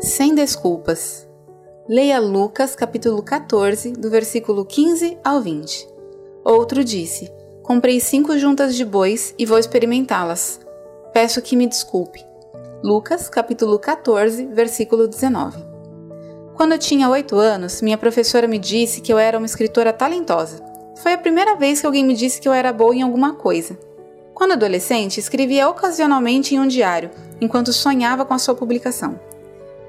[0.00, 1.26] Sem desculpas.
[1.88, 5.88] Leia Lucas capítulo 14, do versículo 15 ao 20.
[6.44, 7.28] Outro disse:
[7.64, 10.60] Comprei cinco juntas de bois e vou experimentá-las.
[11.12, 12.24] Peço que me desculpe.
[12.80, 15.64] Lucas capítulo 14, versículo 19.
[16.54, 20.62] Quando eu tinha oito anos, minha professora me disse que eu era uma escritora talentosa.
[21.02, 23.76] Foi a primeira vez que alguém me disse que eu era boa em alguma coisa.
[24.32, 27.10] Quando adolescente, escrevia ocasionalmente em um diário,
[27.40, 29.18] enquanto sonhava com a sua publicação.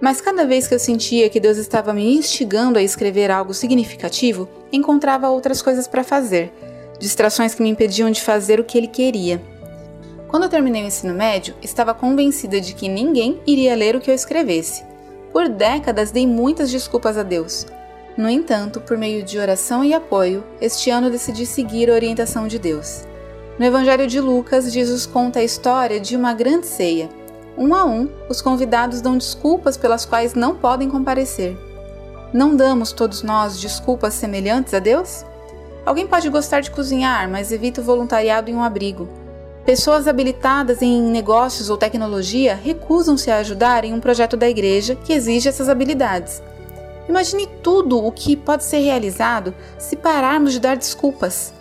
[0.00, 4.48] Mas cada vez que eu sentia que Deus estava me instigando a escrever algo significativo,
[4.70, 6.52] encontrava outras coisas para fazer,
[6.98, 9.42] distrações que me impediam de fazer o que ele queria.
[10.28, 14.10] Quando eu terminei o ensino médio, estava convencida de que ninguém iria ler o que
[14.10, 14.84] eu escrevesse.
[15.32, 17.66] Por décadas dei muitas desculpas a Deus.
[18.16, 22.58] No entanto, por meio de oração e apoio, este ano decidi seguir a orientação de
[22.58, 23.06] Deus.
[23.58, 27.08] No Evangelho de Lucas, Jesus conta a história de uma grande ceia
[27.56, 31.56] um a um, os convidados dão desculpas pelas quais não podem comparecer.
[32.32, 35.24] Não damos todos nós desculpas semelhantes a Deus?
[35.86, 39.08] Alguém pode gostar de cozinhar, mas evita o voluntariado em um abrigo.
[39.64, 45.12] Pessoas habilitadas em negócios ou tecnologia recusam-se a ajudar em um projeto da igreja que
[45.12, 46.42] exige essas habilidades.
[47.08, 51.54] Imagine tudo o que pode ser realizado se pararmos de dar desculpas.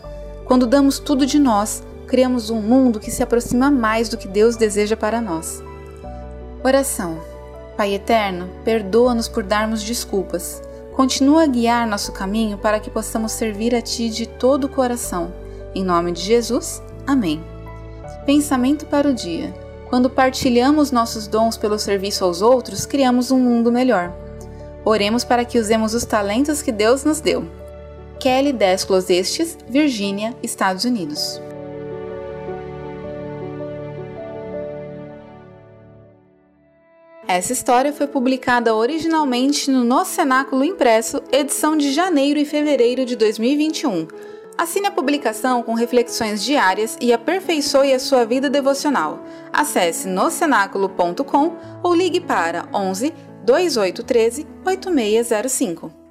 [0.44, 4.56] Quando damos tudo de nós, criamos um mundo que se aproxima mais do que Deus
[4.56, 5.64] deseja para nós.
[6.66, 7.19] Oração.
[7.77, 10.63] Pai eterno, perdoa-nos por darmos desculpas.
[10.95, 15.31] Continua a guiar nosso caminho para que possamos servir a Ti de todo o coração.
[15.75, 16.81] Em nome de Jesus.
[17.05, 17.44] Amém.
[18.25, 19.53] Pensamento para o dia.
[19.91, 24.11] Quando partilhamos nossos dons pelo serviço aos outros, criamos um mundo melhor.
[24.83, 27.47] Oremos para que usemos os talentos que Deus nos deu.
[28.19, 31.39] Kelly Desclos Estes, Virgínia, Estados Unidos.
[37.28, 43.16] Essa história foi publicada originalmente no No Cenáculo Impresso, edição de janeiro e fevereiro de
[43.16, 44.08] 2021.
[44.56, 49.24] Assine a publicação com reflexões diárias e aperfeiçoe a sua vida devocional.
[49.52, 53.12] Acesse nocenáculo.com ou ligue para 11
[53.44, 56.04] 2813 8605.